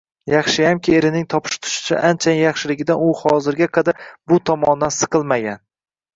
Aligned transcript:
Yaxshiyamki, 0.33 0.95
erining 0.99 1.27
topish-tutishi 1.33 1.99
anchayin 2.09 2.41
yaxshiligidan 2.45 3.05
u 3.09 3.11
hozirga 3.21 3.69
qadar 3.77 4.03
bu 4.33 4.43
tomondan 4.53 4.97
siqilmagan 4.99 5.63